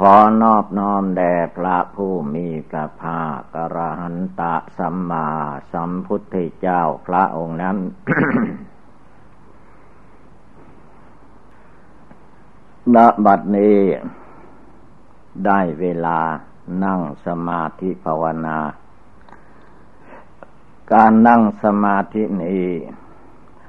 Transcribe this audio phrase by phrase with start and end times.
[0.00, 5.28] ขอนอบน้อมแด่พระผู้มีพระภาคกระหันตะสัมมา
[5.72, 7.76] สัมพุทธเจ้าพระองค์นั้น
[12.94, 13.78] ณ บัดนี้
[15.46, 16.20] ได้เวลา
[16.84, 18.58] นั่งสมาธิภาวนา
[20.92, 22.66] การนั่งสมาธินี้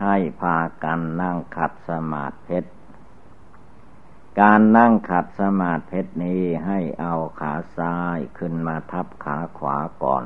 [0.04, 2.60] ให้พากันนั่งขัดสมาธิ
[4.42, 10.26] การนั่งขัดสมาธินี้ให้เอาขาซ้ายขึ้นมาทับขาขวาก่อน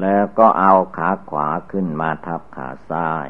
[0.00, 3.28] แล้วก็เอาขาขวาขึ้นมาทับขาซ้าย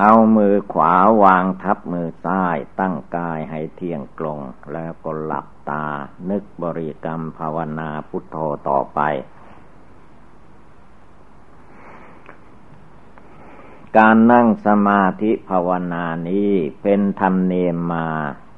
[0.00, 4.40] เอามือขวาวางทับมือซ้ายตั้งกายให้เที่ยงตรง
[4.72, 5.86] แล้วก็หลับตา
[6.30, 8.36] นึกบริกรรมภาวนาพุทโธ
[8.68, 9.00] ต่อไป
[13.98, 18.08] การนั่งสมาธิภาวนานี้เป็นธรรมเนียมมา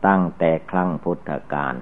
[0.06, 1.74] ตั้งแต่ครั้งพุทธกาล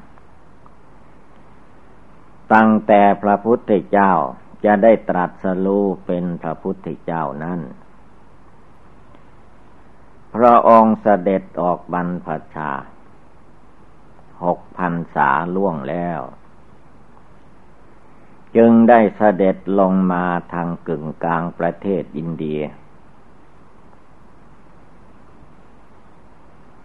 [2.54, 4.12] ตั้งแต่พระพุทธเจ้า
[4.64, 7.60] จะได้ตรัสรู้เป็นพระพุทธเจ้านั้น
[10.34, 12.70] พระองค์เสด็จออกบรรพชา
[14.44, 16.20] หกพันษาล่วงแล้ว
[18.56, 22.62] จึงได้เสด็จลงมาทางกึ่งกลางประเทศอินเดีย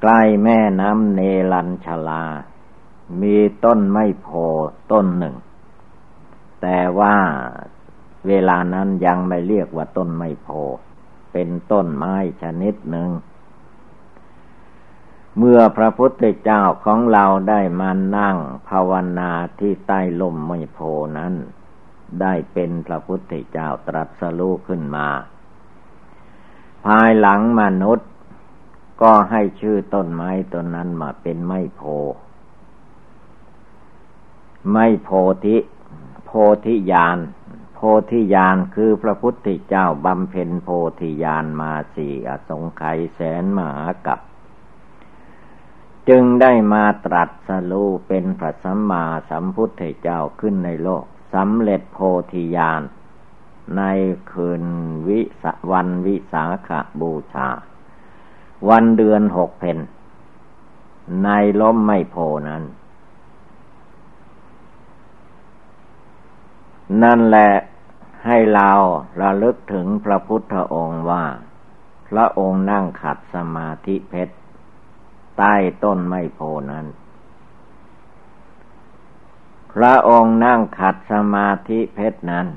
[0.02, 1.22] ใกล้แม่น้ำเน
[1.54, 2.24] ลัญชลา
[3.22, 4.28] มีต้นไม้โพ
[4.92, 5.36] ต้นหนึ่ง
[6.62, 7.16] แต่ว่า
[8.28, 10.48] เวลานั้นยังไม่เรียกว่าต้นไม้โพ
[11.34, 13.10] เป็นต้นไม้ชนิดหนึ่ง
[15.38, 18.38] เมื่อพระพุทธเจ้าของเราได้มานั่ง
[18.70, 20.80] ภาวนาที่ใต้ลมไม้โพ
[21.18, 21.34] นั้น
[22.22, 25.08] ได้เป็นพระพุทธเจ้าตรัสรู้ขึ้นมา
[26.86, 28.09] ภายหลังมนุษย์
[29.02, 31.82] ก็ให้ชื่อต้นไม้ต้นนั้นมาเป็นไม้โพ
[34.70, 35.10] ไม้โพ
[35.46, 35.58] ธิ
[36.26, 36.32] โพ
[36.66, 37.18] ธิญาณ
[37.76, 37.80] โพ
[38.12, 44.20] ธิญาณคือพระพุทธเจ้าบำเพ็ญโพธิญาณมาสี่อสงไขยแสนมหากับ
[46.10, 52.00] จึงได้มาตรัสรู้เป็นพระสัมมาสัมพุทธเจ้าขึ้นในโลกสำเร็จโพ
[52.34, 52.82] ธิญาณ
[53.78, 53.82] ใน
[54.32, 54.64] คืน
[55.08, 56.70] วิสวันวิสาข
[57.02, 57.50] บูชา
[58.68, 59.78] วันเดือนหกเพน
[61.24, 61.30] ใน
[61.62, 62.16] ล้มไม่โพ
[62.50, 62.64] นั้น
[67.04, 67.52] นั่นแหละ
[68.26, 68.72] ให้เรา
[69.22, 71.26] ระลึกถึงพระพุทธองค์ว่า
[72.10, 74.36] พระองค์นั่งขัดสมาธิเพชร
[75.38, 76.40] ใต้ต้นไม้โพ
[76.72, 76.86] นั้น
[79.74, 82.48] พระองค์นั่งขัดสมาธิเพชรนั้น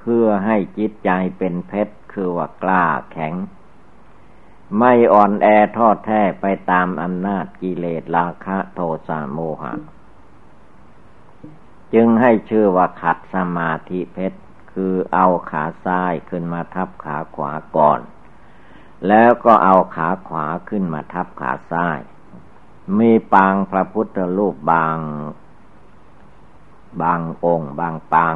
[0.00, 3.34] เพื่อให้จิตใจเป็นเพชรคือว่ากล้าแข็ง
[4.78, 5.46] ไม่อ่อนแอ
[5.76, 9.74] ทอดแท้ไปตามอำนาจกิเลสราคะโทสะโมหะ
[11.94, 14.38] จึงให้ชื่อว่าขัดสมาธิเพชร
[14.72, 18.00] คือเอาขาซ้ายขึ้นมาทับขาขวาก่อน
[19.08, 21.98] แล้วก็เอาขาขวาขึ้นมาทับขาซ้าย
[22.98, 24.96] มีปางพระพุทธรูปบาง
[27.02, 28.34] บางองค์ บางปาง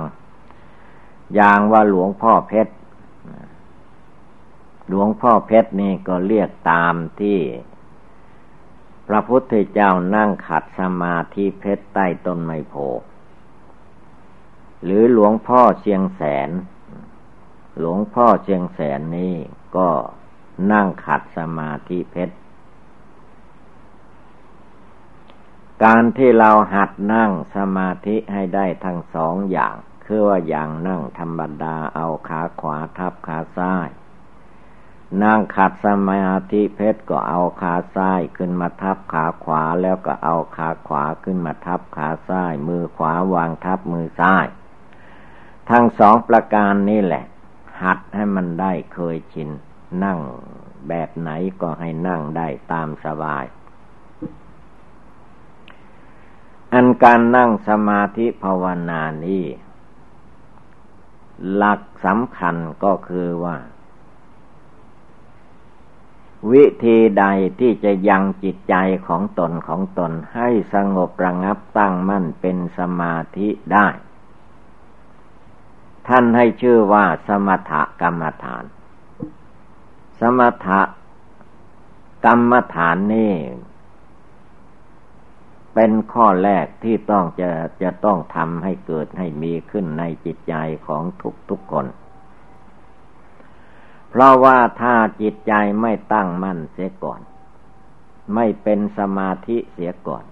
[1.34, 2.72] อย่างว่าหลวงพ่อเพชร
[4.94, 7.40] หลวงพ่อเพชรนี่ก็เรียกตามที่
[9.08, 12.74] พระพุทธเจ้านั่งขัดสมาธิเพชรใต้ต้นไมโพ
[14.84, 16.50] หรือหลวงพ่อเชียงแสน
[17.78, 19.36] หลวงพ่อเชียงแสนนี่
[19.76, 19.88] ก็
[20.72, 22.36] นั่งขัดสมาธิเพชร
[25.84, 29.74] การที่เราหัดนั่งสมาธิให้ได้ทั้งสองอย่าง
[30.04, 33.88] คือว่าอย่างนั่งธรรมดาเอาขาขวาทับขาซ้าย
[35.20, 44.46] นั่งขัดสมาธิเพชรก็เอาขาซ้ายขึ้นมาทับขาขวาแล้วก็เอาขาขวาขึ้นมาทับขาซ้าย มือขวาวางทับมือซ้าย
[45.70, 47.24] ทั้งสองประการนี้แหละ
[47.82, 49.50] หัดให้มันได้เคยชิน
[50.04, 50.18] นั่ง
[50.88, 51.30] แบบไหน
[51.60, 53.44] ก็ให้นั่งได้ตามสบาย
[56.72, 59.44] อันการนั่งสมาธิภาวนานี้
[61.54, 63.56] หลักสำคัญก็คือว่า
[66.50, 67.24] วิธีใด
[67.60, 68.74] ที่จะยังจิตใจ
[69.06, 73.88] ของตนของตนให้สงบระงับตั้งมั่นเป็นสมาธิได้
[76.08, 78.64] ท่านให้ชื่อว่าสมถกรรมฐาน
[80.20, 80.68] สมถ
[82.24, 83.34] กรรมฐานนี่
[85.74, 87.50] เป็นข้อแรกที่ต้องจะ
[87.82, 90.54] จะต้องทำให้เกิดให้มีขึ้นในจิตใจ
[90.86, 91.86] ของทุกทุกคน
[94.12, 97.20] เพราะว่าถ้าจิตใจไม่ตั้งมั่นเสียก่อน
[98.34, 100.24] ไม่เป็นสมาธิเสียก่อน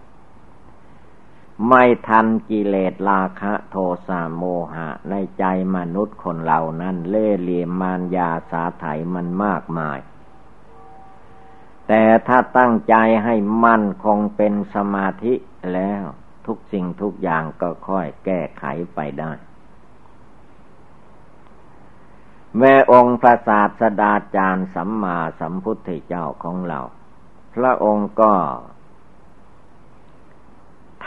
[1.69, 4.43] ไม่ทันกิเลสราคะโทสะโม
[4.75, 5.45] หะในใจ
[5.77, 8.85] มนุษย์คนเหล่านั้นเล่เหลี่ยมมารยาสาไถ
[9.15, 9.99] มันมากมาย
[11.89, 12.95] แต่ถ้าตั้งใจ
[13.25, 13.35] ให้
[13.65, 15.35] มั่นคงเป็นสมาธิ
[15.73, 16.03] แล้ว
[16.47, 19.33] ทุกสิ่งทุกอย่างก็ค่อยแก้ไขไปได้
[22.59, 26.81] แม่องค์พระศาสดาจารย์สัมมาสัมพุทธเจ้าของเรา
[27.55, 28.33] พระองค์ก็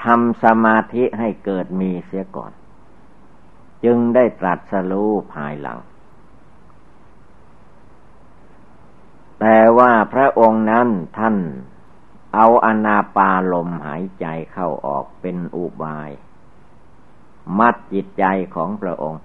[0.01, 2.51] ทำสมาธิให้เกิดมีเสียก่อน
[3.83, 5.79] จึงได้ตรัสรู้ภายหลัง
[9.39, 10.87] แต่ว่าพระองค์นั้น
[11.17, 11.37] ท่าน
[12.35, 16.11] เอาอนาปาลมหายใจเข้าออกเป็นอุบาย
[17.59, 18.25] มัดจิตใจ
[18.55, 19.21] ของพระองค์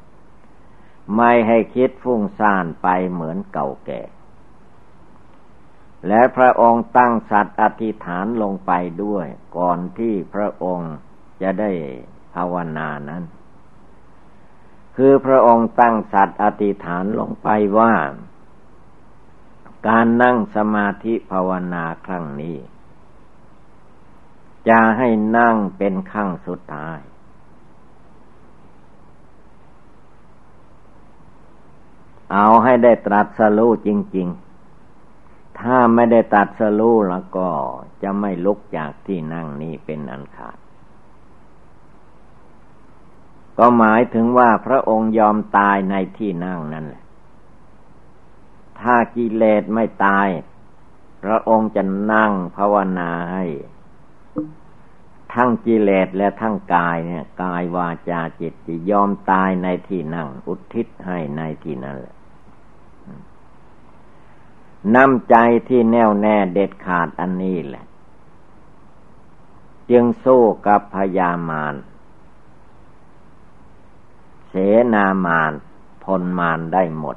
[1.17, 4.03] ไม่ให้คิดฟุ้งซ่านไปเหมือนเก่าแก่
[6.07, 8.73] และพระองค์ตั้งสัตว์อธิษฐานลงไป
[9.05, 9.27] ด้วย
[9.57, 10.95] ก่อนที่พระองค์
[11.43, 11.73] จะได้
[12.35, 13.23] ภาวนานั้น
[14.97, 17.95] คือพระองค์ตั้งสัตว์อธิษฐานลงไปว่า
[19.89, 22.57] การนั่งสมาธิภาวนาครั้งนี้
[24.69, 25.09] จะให้
[25.39, 26.99] นั่งเป็นขั้งสุดท้าย
[32.33, 37.49] เอาให้ได้ตรัสรู้จริง ๆ ถ้าไม่ได้ตรัสรู้แล้วก็
[38.03, 40.59] จะไม่ลุกจากที่นั่งนี้เป็นอันขาด
[43.59, 47.05] ก็หมายถึงว่าพระองค์ยอมตายในที่นั่งนั่นแหละ
[48.81, 50.29] ถ้ากิเลสไม่ตาย
[51.23, 51.83] พระองค์จะ
[52.13, 53.45] นั่งภาวนาให้
[55.35, 62.15] ทั้งกิเลสและทั้งกายเนี่ย กายวาจาจิตจะยอมตายในที่นั่ง อุทิศให้ในที่นั่นแหละ
[64.95, 65.37] น้ำใจ
[65.69, 67.85] ที่แน่วแน่เด็ดขาดอันนี้แหละ
[69.91, 71.75] จึงสู้กับพยามาร
[74.49, 74.55] เส
[74.95, 75.53] นามาร
[76.05, 77.17] พลมารได้หมด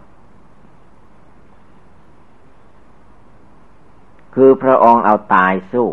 [4.36, 5.90] คือพระองค์เอาตายสู้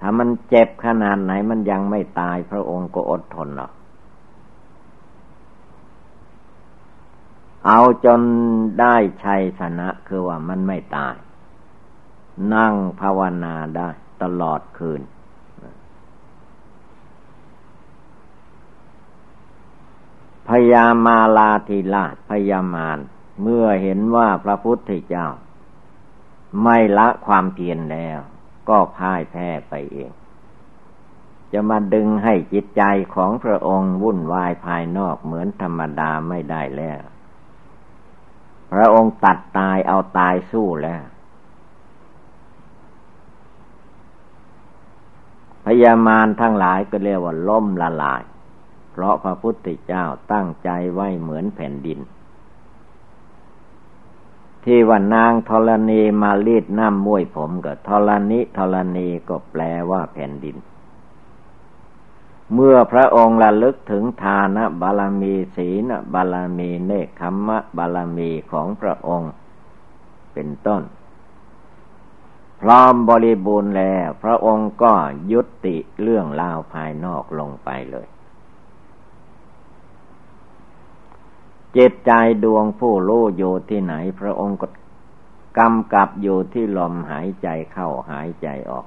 [0.00, 3.72] ถ้ามันเจ็บขนาดไหนมันยังไม่ตายพระองค์ก็อดทนหรอก
[7.66, 8.22] เอาจน
[8.80, 11.16] ได้ชัยชนะคือว่ามันไม่ตาย
[12.54, 13.88] นั่งภาวนาได้
[14.22, 15.02] ตลอดคืน
[20.48, 22.98] พยามาลาธิราชพยามาร
[23.42, 25.28] เมื่อเห็นว่าพระพุทธเจ้า
[26.62, 28.18] ไม่ละความเพียรแล้ว
[28.68, 30.12] ก็พ่ายแพ้ไปเอง
[31.52, 32.82] จะมาดึงให้จิตใจ
[33.14, 37.00] ของพระองค์วุ่นวายภายนอกเหมือนธรรมดาไม่ได้แล้ว
[38.72, 41.02] พระองค์ตัดตายเอาตายสู้แล้ว
[45.64, 48.22] พยามารทั้งหลายก็เรียกว่าล่มละลาย
[48.92, 51.98] เพราะพระพุทธเจ้าตั้งใจไว้เหมือนแผ่นดิน
[54.64, 60.56] ที่ว่านางธรณีมาลีดน้ำมวยผมก็ธรณีธรณีก็แปลว่าแผ่นดิน
[62.54, 69.32] เมื่อพระองค์ระลึกถึงทานบารมีศีลบารมีเนคขมะบารมีของพระองค์
[70.32, 70.82] เป็นต้น
[72.60, 74.92] พร้อมบริบูรณ์แล้ว พระองค์ก็
[75.32, 78.08] ยุติเรื่องราวภายนอกลงไปเลย
[81.76, 82.12] จิตใจ
[82.44, 84.66] ดวงผู้รู้อยู่ที่ไหน พระองค์ก็
[85.58, 88.86] กำกับอยู่ที่ลมหายใจเข้าหายใจออก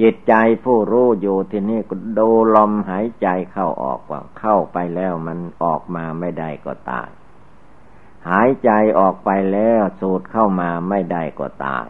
[0.00, 7.08] จิตใจผู้รู้อยู่ที่นี่ก็ดูลมหายใจเข้าออกว่า เข้าไปแล้วมันออกมาไม่ได้ก็ตาย
[8.28, 11.86] หายใจออกไปแล้วสูดเข้ามาไม่ได้ก็ตาย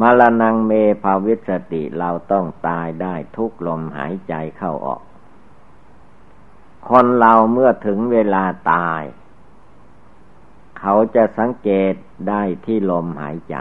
[0.00, 0.72] มรณงเม
[1.02, 5.02] ภาวิสติเราต้องตายได้ทุกลมหายใจเข้าออก
[6.88, 9.02] คนเราเมื่อถึงเวลาตาย
[10.78, 11.94] เขาจะสังเกต
[12.28, 13.56] ได้ที่ลมหายใจ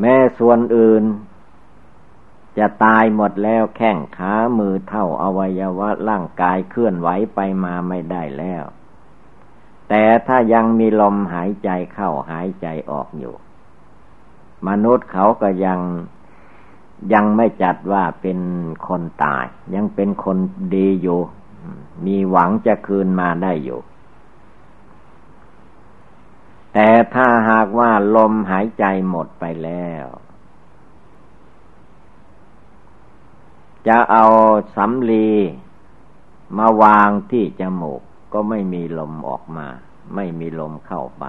[0.00, 1.04] แม้ส่วนอื่น
[2.58, 8.64] จะตายหมดแล้วแข้งขามือเท่าอวัยวะร่างกายเคลื่อนไหวไปมาไม่ได้แล้ว
[9.88, 13.34] แต่ถ้ายังมีลมหายใจเข้าหายใจออกอยู่
[14.68, 15.80] มนุษย์เขาก็ยัง
[17.12, 18.38] ยังไม่จัดว่าเป็น
[18.88, 20.36] คนตาย ยังเป็นคน
[20.74, 21.20] ดีอยู่
[22.06, 23.80] มีหวังจะคืนมาได้อยู่
[26.80, 30.06] แต่ถ้าหากว่าลมหายใจหมดไปแล้ว
[33.88, 34.26] จะเอา
[34.76, 35.30] สำลี
[36.58, 39.66] มาวางที่จมูกก็ไม่มีลมออกมา
[40.14, 41.24] ไม่มีลมเข้าไป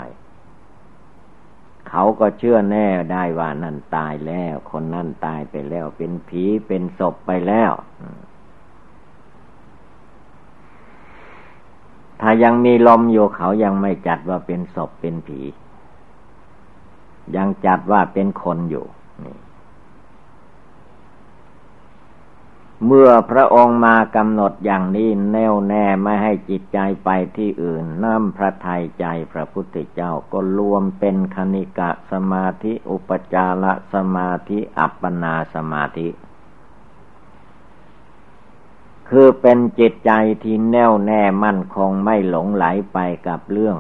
[1.90, 7.72] เขาก็เชื่อแน่ได้ว่านั่นตายแล้ว คนนั่นตายไปแล้ว เป็นผีเป็นศพไปแล้ว
[12.22, 15.42] ถ้ายังมีลมอยู่เขายังไม่จัดว่าเป็นศพเป็นผี
[17.36, 18.86] ยังจัดว่าเป็นคนอยู่
[19.26, 19.38] นี่
[22.86, 36.08] เมื่อพระองค์มากำหนดอย่างนี้แน่วแน่ไม่ให้จิตใจไปที่อื่นน้ำพระทัยใจพระพุทธเจ้าก็รวมเป็นคณิกะสมาธิ อุปจารสมาธิ อัปปนาสมาธิ
[39.10, 40.12] คือเป็นจิตใจ
[40.44, 42.98] ที่แน่วแน่มั่นคงไม่หลงไหลไป
[43.28, 43.78] กับเรื่อง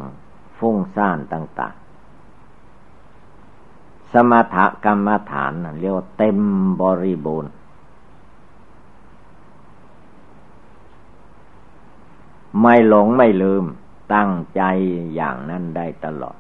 [0.58, 1.76] ฟุ้งซ่านต่าง
[2.98, 4.56] ๆ สมถ
[4.86, 6.40] กรรมฐานเรียกว่าเต็ม
[6.82, 7.52] บริบูรณ์
[12.62, 13.66] ไม่หลงไม่ลืม
[14.14, 14.62] ตั้งใจ
[15.16, 16.38] อย่างนั้นได้ตลอด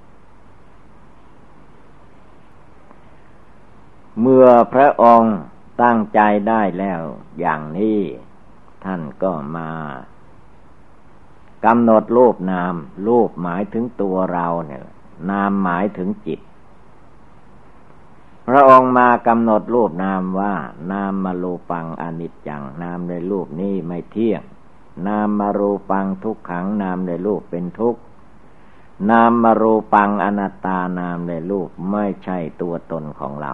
[4.21, 5.35] เมื่อพระองค์
[5.83, 7.01] ตั้งใจได้แล้ว
[7.39, 7.99] อย่างนี้
[8.85, 9.69] ท่านก็มา
[11.65, 12.75] กำหนดรูปนาม
[13.07, 14.81] รูปหมายถึงตัวเราเนี่ย
[15.29, 16.39] นามหมายถึงจิต
[18.47, 20.53] พระองค์มากำหนดรูปนามว่า
[20.91, 24.43] นามมาลูปังอนิจจัง นามในรูปนี้ไม่เที่ยง
[25.07, 28.01] นามมารูปังทุกขัง นามในรูปเป็นทุกข์
[29.11, 33.53] นามมารูปังอนัตตานามในรูปไม่ใช่ตัวตนของเรา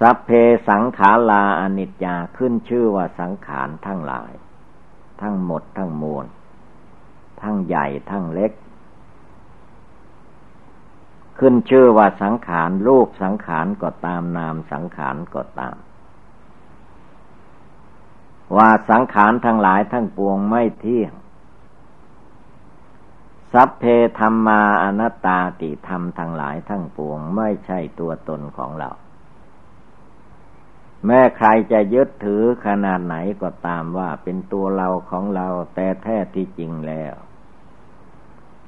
[0.00, 0.30] สัพเพ
[0.68, 4.32] สังขาราอนิจจาขึ้นชื่อว่าสังขารทั้งหลาย
[5.22, 6.26] ทั้งหมดทั้งมวล
[7.42, 8.52] ทั้งใหญ่ทั้งเล็ก
[11.38, 15.76] ขึ้นชื่อว่าสังขารรูปสังขารก็ตามนามสังขารก็ตาม
[18.56, 21.12] ว่าสังขารทั้งหลายทั้งปวงไม่เที่ยง
[23.52, 23.84] สัพเพ
[24.18, 28.90] ธรรมาอนัตตาติธรรมทั้งหลายทั้งปวงไม่ใช่ตัวตนของเรา
[31.06, 37.14] แม้ใครจะยึดถือขนาดไหนก็ตามว่าเป็นตัวเราของเราแต่แท้ที่จริงแล้ว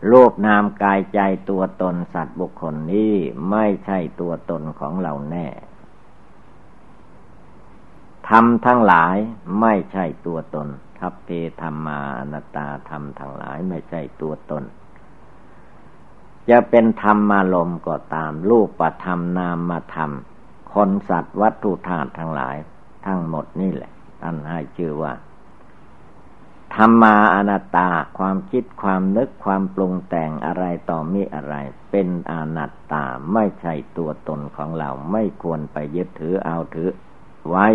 [0.09, 3.15] โลกนามกายใจตัวตนสัตว์บุคคลนี้
[3.51, 5.47] ไม่ใช่ตัวตนของเราแน่
[8.29, 9.17] ธรรมทั้งหลาย
[9.61, 11.29] ไม่ใช่ตัวตน ทัพเพ
[11.61, 12.01] ธรรมา
[12.33, 14.65] นตาธรรมทั้งหลายไม่ใช่ตัวตน
[16.51, 20.11] จะเป็นธรรมมาลมก็ตามรูปประธรรมนามมาธรรม
[20.77, 22.57] คนสัตว์วัตถุธาตุทั้งหลาย
[23.07, 23.93] ทั้งหมดนี่แหละ
[24.23, 25.13] ท่านให้ชื่อว่า
[26.75, 31.55] ธรรมาอนัตตาความคิดความนึกความปรุงแต่งอะไรต่อมีอะไร
[31.91, 36.93] เป็นอนัตตาไม่ใช่ตัวตนของเราไม่ควรไปยึดถือเอาถือ
[37.49, 37.69] ไว้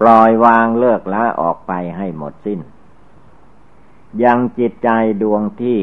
[0.00, 2.60] ปล่อยวางเลิกละออกไปให้หมดสิ้น
[4.24, 4.88] ยังจิตใจ
[5.22, 5.80] ดวงที่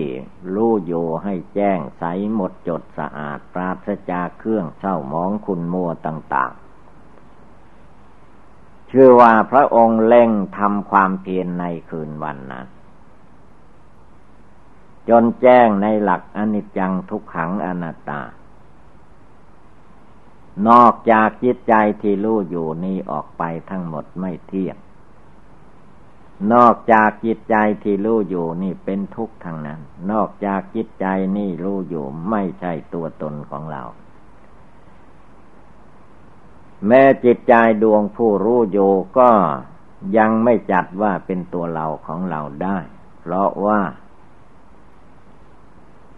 [0.54, 2.04] รู้อยู่ให้แจ้งใส
[2.34, 6.62] หมดจดสะอาดปราศจากเครื่องเศร้ามองคุณมัวต่าง ๆ
[8.92, 12.66] ชื่อว่าพระองค์เล่งทำความเพียรในคืนวันนั้น
[15.10, 18.22] จนแจ้งในหลักอนิจจังทุกขังอนัตตา
[20.68, 24.78] นอกจากจิตใจที่รู้อยู่นี้ออกไปทั้งหมดไม่เที่ยง
[26.54, 29.80] นอกจากจิตใจที่รู้อยู่นี่เป็นทุกข์ทางนั้น
[30.12, 31.06] นอกจากจิตใจ
[31.38, 33.84] นี่รู้อยู่ไม่ใช่ตัวตนของเรา
[36.88, 39.30] แม้จิตใจดวงผู้รู้อยู่ก็
[40.18, 42.78] ยังไม่จัดว่าเป็นตัวเราของเราได้
[43.22, 43.82] เพราะว่า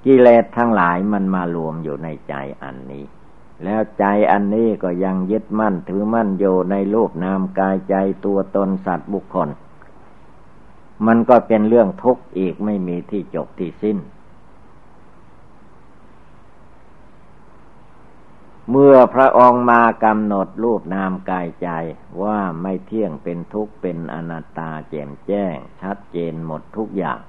[0.06, 2.34] กิเลสทั้งหลายมันมารวมอยู่ในใจ
[2.64, 3.06] อันนี้
[3.64, 7.96] แล้วใจอันนี้ก็ยังยึดมั่นถือมั่นอยู่ในรูปนามกายใจ
[8.26, 9.50] ตัวตนสัตว์บุคคล
[11.06, 13.98] มันก็เป็นเรื่องทุกข์อีกไม่มีที่จบที่สิ้น
[18.72, 21.70] เมื่อพระองค์มากำหนดรูปนามกายใจ
[22.24, 27.20] ว่าไม่เที่ยงเป็นทุกข์เป็นอนัตตาแจ่มแจ้ง ชัดเจนหมดทุกอย่าง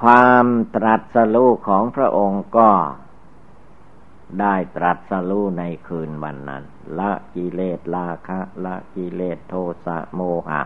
[0.00, 2.70] ความตรัสรู้ของพระองค์ก็
[4.40, 6.64] ได้ตรัสรู้ในคืนวันนั้น
[6.98, 9.54] ละกิเลสราคะ ละกิเลสโท
[9.86, 10.62] สะโมหะ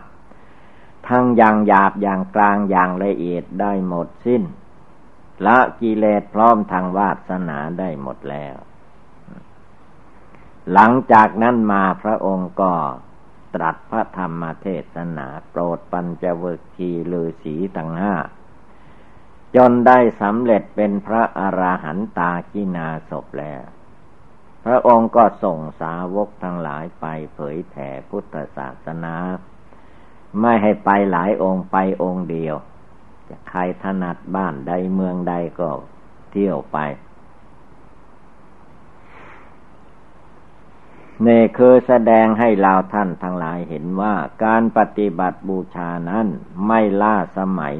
[1.09, 4.43] ทั้งอย่างหยาบอย่างกลางอย่างละเอียดได้หมดสิ้น
[5.45, 8.57] ละกิเลสพร้อมทางวาสนาได้หมดแล้ว
[10.73, 12.73] หลังจากนั้นมาพระองค์ก็
[13.55, 16.43] ตรัสพระธรรมเทศนาโปรดปัญจเว
[16.75, 18.15] คีลือสีตั้งห้า
[19.55, 23.63] จนได้สำเร็จเป็นพระอราหันตากินาศพแล้ว
[24.65, 29.15] พระองค์ก็ส่งสาวกทั้งหลายไปเผยแผ่พุทธศาสนา
[30.41, 32.55] ไม่ให้ไปหลายองค์ไปองค์เดียว
[33.29, 35.69] จะใครถนัดบ้านใดเมืองใดก็
[36.31, 36.77] เที่ยวไป
[41.27, 46.27] นี่คือแสดงให้เราท่านทั้งหลายเห็นว่าการปฏิบัติบูชานั้น
[46.67, 47.75] ไม่ล่าสมัย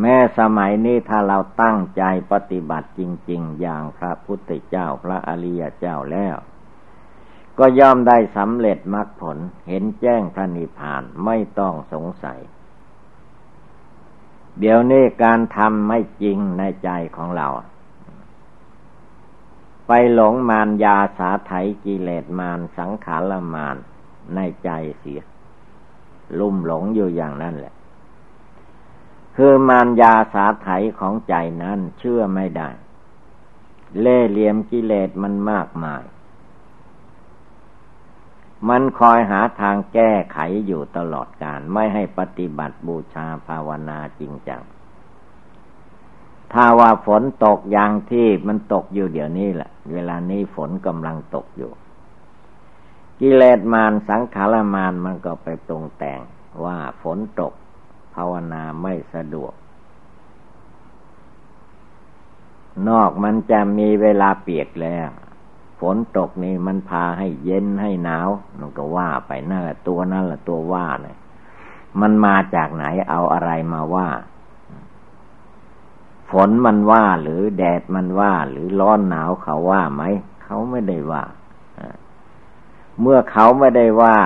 [0.00, 2.02] แม้สมัยนี้ถ้าเราตั้งใจ
[2.32, 3.00] ปฏิบัติจ
[3.30, 6.36] ริง ๆ อย่างพระพุทธเจ้าพระอริยเจ้าแล้ว
[7.58, 9.38] ก็ย่อมได้สำเร็จมรรคผล
[9.68, 12.38] เห็นแจ้งพระนิพพานไม่ต้องสงสัย
[14.58, 17.48] เดี๋ยวนี้การทำไม่จริงในใจของเรา
[19.86, 21.52] ไปหลงมารยาสาไถ
[21.84, 23.76] กิเลสมารสังขารมาร
[24.34, 25.22] ในใจเสีย
[26.38, 27.74] ลุ่มหลงอยู่อย่างนั้นแหละ
[29.36, 32.68] คือมารยาสาไถของใจนั้นเชื่อไม่ได้
[34.00, 36.02] เล่เหลี่ยมกิเลสมันมากมาย
[38.68, 44.62] มันคอยหาทางแก้ไขอยู่ตลอดการ ไม่ให้ปฏิบัติบูชาภาวนาจริงจัง
[46.52, 51.72] ถ้าว่าฝนตกอย่างที่มันตกอยู่เดี๋ยวนี้แหละ เวลานี้ฝนกำลังตกอยู่
[53.20, 56.20] กิเลสมารสังขารมารมันก็ไปตรงแต่ง
[56.64, 57.52] ว่าฝนตก
[58.14, 59.52] ภาวนาไม่สะดวก
[62.88, 65.08] นอกมันจะมีเวลาเปียกแล้ว
[65.80, 71.16] ฝนตกนี่มันพาให้เย็นให้หนาวมันก็ว่าไปนั่นแหละตัวนั่นแหละตัวว่าเนี่ย
[72.00, 74.08] มันมาจากไหนเอาอะไรมาว่า
[76.30, 80.02] ฝนมันว่าหรือแดดมันว่าหรือร้อนหนาวเขาว่าไหม
[80.44, 81.22] เขาไม่ได้ว่า
[83.00, 84.18] เมื่อเขาไม่ได้ว่า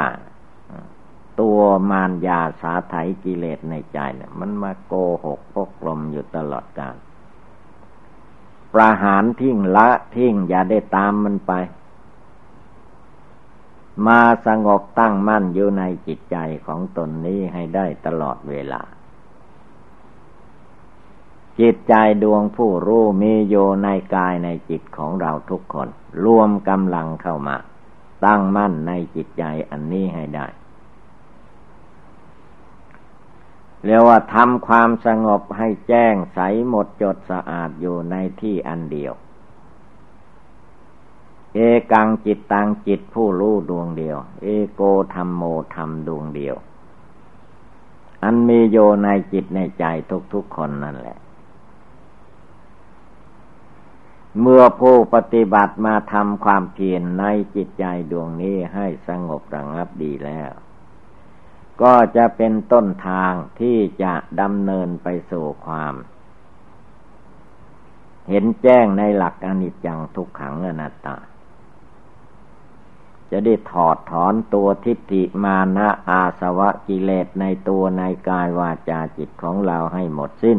[1.40, 1.58] ตัว
[1.90, 6.94] มารยาสาไถกิเลสในใจเนี่ยมันมาโกหกพกลมอยู่ตลอดกาล
[8.74, 11.52] ประหารทิ้งละทิ้งอย่าได้ตามมันไป
[14.06, 18.82] มาสงบตั้งมั่นอยู่ในจิตใจของตนนี้ให้ได้ตลอดเวลา
[21.60, 25.88] จิตใจดวงผู้รู้มีโยในกายในจิตของเราทุกคน
[26.24, 27.56] รวมกำลังเข้ามา
[28.24, 30.46] ตั้งมั่นในจิตใจอันนี้ให้ได้
[33.84, 39.14] เรียกว่าทำความสงบให้แจ้งใสหมดจดสะอาดอยู่ในที่อันเดียว
[41.54, 41.58] เอ
[41.92, 44.82] กังจิตตังจิตผู้รู้ดวงเดียว เอโก
[45.14, 45.42] ธรรมโม
[45.74, 46.56] ธรรมดวงเดียว
[48.22, 49.84] อันมีโยในจิตในใจ
[50.32, 51.18] ทุกๆคนนั่นแหละ
[54.40, 60.50] เมื่อผู้ปฏิบัติมาทำความเพียรในจิตใจดวงนี้ให้สงบระงับดีแล้ว
[61.82, 65.94] ก็จะเป็นต้นทางที่จะดำเนินไปสู่ความ
[68.28, 71.16] เห็นแจ้งในหลักอนิจจังทุกขังอนัตตา
[73.30, 80.58] จะได้ถอดถอนตัวทิฏฐิมานะอาสวะกิเลสในตัวในกายวาจาจิตของเราให้หมดสิ้น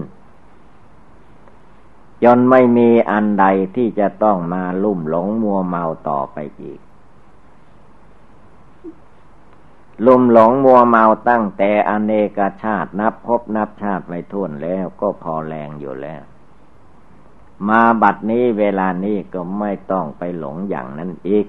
[2.23, 6.79] จนไม่มีอันใดที่จะต้องมาลุ่มหลงมัวเมาต่อไปอีก
[10.05, 16.23] ลุ่มหลงมัวเมาตั้งแต่อเนกชาตินับพบนับชาติไว้ทุ่นแล้วก็พอแรงอยู่แล้ว
[17.69, 21.47] มาบัดนี้เวลานี้ก็ไม่ต้องไปหลงอย่างนั้นอีก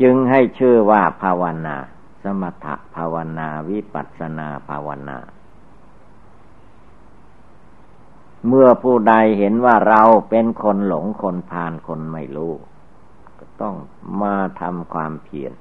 [0.00, 1.76] จึงให้ชื่อว่าภาวนา
[2.22, 5.18] สมถภาวนาวิปัสนาภาวนา
[8.46, 12.52] เมื่อผู้ใดเห็นว่าเราเป็นคนหลงคนพานคนไม่รู้
[13.62, 13.76] ต้อง
[14.22, 15.52] มาทำความเพียร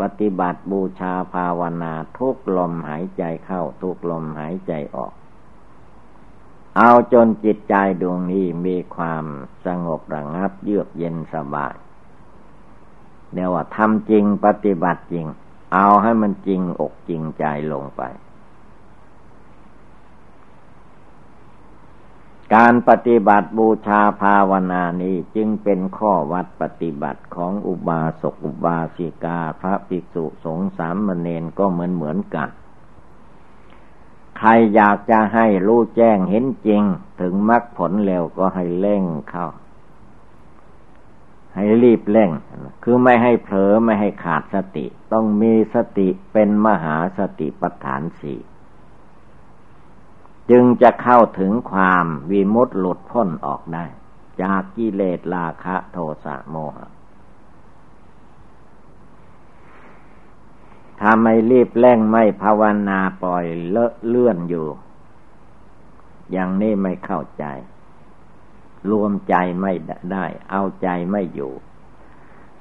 [0.00, 5.12] ปฏิบัติบูชาภาวนาทุกลมหายใจเข้าทุกลมหายใจออก
[6.76, 9.24] เอาจนจิตใจดวงนี้มีความ
[9.66, 11.74] สงบระงับเยือกเย็นสบาย
[13.32, 15.26] เดี๋ยวว่าทำจริงปฏิบัติจริง
[15.74, 18.02] เอาให้มันจริงอกจริงใจลงไป
[22.56, 32.48] การปฏิบัติบูชาภาวนานี้จึงเป็นข้อวัดปฏิบัติของอุบาสกอุบาสิกาพระภิกษุสงฆ์สามเณรก็เหมือนเหมือนกัน
[34.38, 36.82] ใครอยากจะให้รู้แจ้งเห็นจริง
[37.20, 39.46] ถึงมรรคผลเร็วก็ให้เร่งเข้า
[41.54, 42.30] ให้รีบเร่ง
[42.84, 48.38] คือไม่ให้เผลอไม่ให้ขาดสติ ต้องมีสติเป็นมหาสติปัฏฐานสี่
[50.50, 53.84] จึงจะเข้าถึงความวิมุตติหลุดพ้นออกได้
[54.42, 56.90] จากกิเลสราคะโทสะโมหะ
[61.00, 64.66] ถ้าไม่รีบแร่งไม่ภาวนาปล่อยเลอะเลื่อนอยู่
[66.32, 67.44] อย่างนี้ไม่เข้าใจ
[68.90, 69.72] รวมใจไม่
[70.12, 71.52] ได้ เอาใจไม่อยู่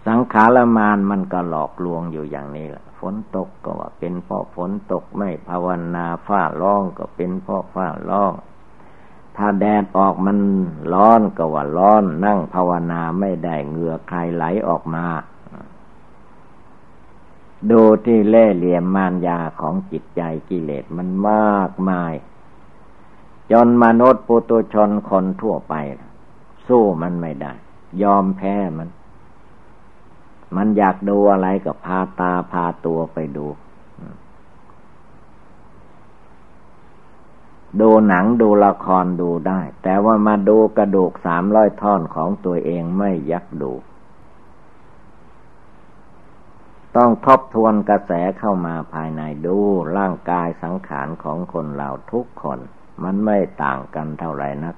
[0.08, 8.34] สังขารมานมันก็หลอกลวงอยู่อย่างนี้แหละ ฝนตกก็ว่าเป็นเพราะฝนตกไม่ภาวนาฝ้าร้องก็เป็นเพราะฝ้าร้อง
[9.38, 10.40] ถ้าแดดออกมัน
[10.94, 15.06] ร้อนก็ว่าร้อน นั่งภาวนาไม่ได้เหงื่อใครไหลออกมา
[17.72, 22.14] ดูที่เล่เหลี่ยมมารยาของจิตใจกิเลสมันมากมาย
[23.52, 25.76] จนมนุษย์ปุตุชนคนทั่วไป
[26.68, 27.54] สู้มันไม่ได้
[28.04, 28.90] ยอมแพ้มัน
[30.56, 33.48] มันอยากดูอะไรก็พาตาพาตัวไปดู
[37.82, 43.72] ดูหนังดูละครดูได้ แต่ว่ามาดูกระดูกสามร้อยท่อนของตัวเองไม่ยักดู
[46.98, 49.58] ต้องทบทวนกระแสเข้ามาภายในดู
[49.98, 52.60] ร่างกายสังขารของคนเราทุกคน
[53.04, 54.76] มันไม่ต่างกันเท่าไหร่นัก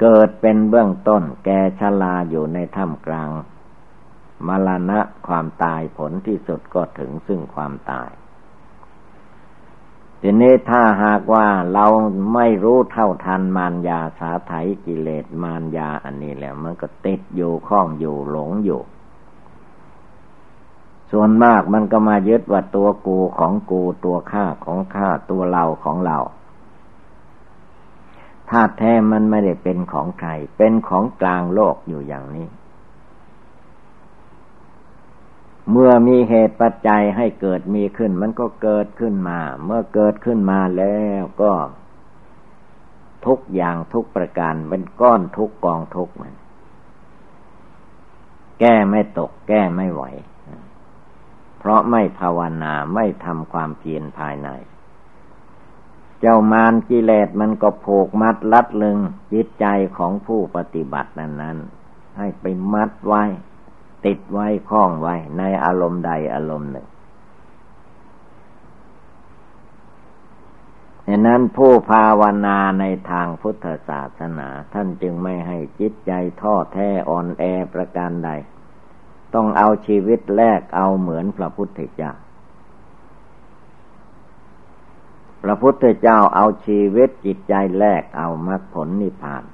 [0.00, 1.48] เกิดเป็นเบื้องต้นแก
[1.80, 3.28] ชลาอยู่ในถ้ำกลาง
[4.48, 8.10] มรณะความตายผลที่สุดก็ถึงซึ่งความตาย
[10.20, 11.86] ทีนี้ถ้าหากว่าเรา
[12.34, 14.52] ไม่รู้เท่าทันมารยาสาไถ
[14.84, 18.80] กิเลสมารยาอันนี้แล้ว มันก็ติดอยู่ข้องอยู่หลงอยู่
[21.10, 26.18] ส่วนมากมันก็มายึดว่าตัวกูของกูตัวข้าของข้าตัวเราของเรา
[28.50, 32.46] ธาตุแท้มันไม่ได้เป็นของใคร เป็นของกลางโลกอยู่อย่างนี้
[35.70, 41.52] เมื่อมีเหตุปัจจัยให้เกิดมีขึ้น มันก็เกิดขึ้นมา เมื่อเกิดขึ้นมาแล้วก็
[43.26, 46.34] ทุกอย่างทุกประการเป็นก้อนทุกกองทุกมัน
[48.60, 50.04] แก้ไม่ตก แก้ไม่ไหว
[51.58, 54.48] เพราะไม่ภาวนาไม่ทำความเพียรภายใน
[56.20, 58.98] เจ้ามารกิเลสมันก็ผูกมัดลัดลึง
[59.32, 61.58] จิตใจของผู้ปฏิบัตินั้นนั้น
[62.18, 63.24] ให้ไปมัดไว้
[64.06, 66.86] ติดไว้คล้องไว้ ในอารมณ์ใดอารมณ์หนึ่ง
[71.08, 78.30] ดังนั้นผู้ภาวนาในทางพุทธศาสนา ท่านจึงไม่ให้จิตใจท้อแท้อ่อนแอประการใด
[79.34, 82.12] ต้องเอาชีวิตแลกเอาเหมือนพระพุทธเจ้า
[85.42, 89.44] พระพุทธเจ้าเอาชีวิตจิตใจแลกเอามรรคผลนิพพาน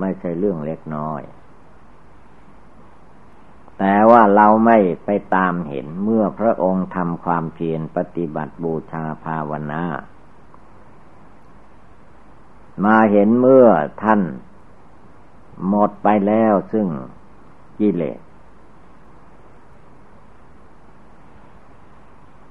[0.00, 1.22] ไม่ใช่เรื่องเล็กน้อย
[3.78, 9.84] แต่ว่าเราไม่ไปตามเห็นเมื่อพระองค์ทำความเพียรปฏิบัติบูชาภาวนา
[12.84, 13.66] มาเห็นเมื่อ
[14.02, 14.22] ท่าน
[15.68, 16.86] หมดไปแล้วซึ่ง
[17.80, 18.20] กิเลส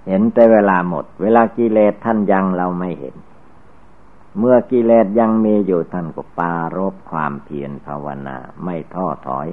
[0.08, 3.16] เห็นแต่เวลาหมด เวลากิเลสท่านยังเราไม่เห็น
[4.40, 9.48] เมื่อกิเลสยังมีอยู่ท่านก็ปารบความเพียรภาวนาไม่ท้อถอย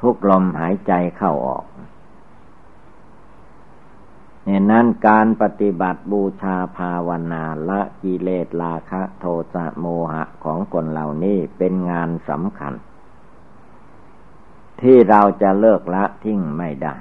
[0.00, 1.64] ทุกลมหายใจเข้าออก
[4.44, 12.74] เนี่ยนั้นการปฏิบัติบูชาภาวนาละกิเลสราคะโทสะโมหะของคนเหล่านี้เป็นงานสำคัญ
[14.80, 16.96] ที่เราจะเลิกละทิ้งไม่ได้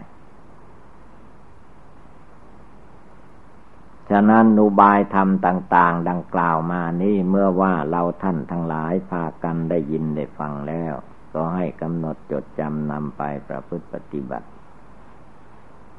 [4.09, 10.95] ฉะนั้นนุบายธรรมต่าง ๆ ดังกล่าวมานี่เมื่อว่าเราท่านทั้งหลายพากันได้ยินได้ฟังแล้ว
[11.35, 14.47] ก็ให้กำหนดจดจำนำไปประพฤติปฏิบัติ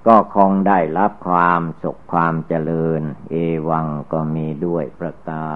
[0.06, 3.34] ก็คงได้รับความสุขความเจริญ เอ
[3.68, 5.46] วังก็มีด้วยประกา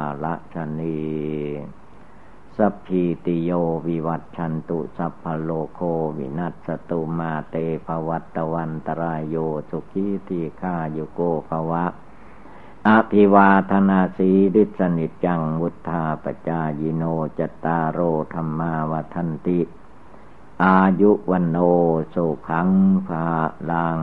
[0.54, 1.00] ศนี
[2.56, 3.50] สัพพีติโย
[3.86, 5.80] วิวัตชันตุสัพพโลโค
[6.18, 9.36] วินัสตุมาเตภวัตวันตรายโย
[9.70, 11.84] สุขีทีฆาโยโกภวะ
[12.88, 17.02] อภิวาธนาสีริสนิจังวุธาปจายโน
[17.38, 17.98] จตารโร
[18.34, 19.60] ธรรมาวทันติ
[20.64, 21.56] อายุวันโน
[22.14, 22.68] สุขัง
[23.06, 23.26] ภา
[23.70, 24.00] ลัง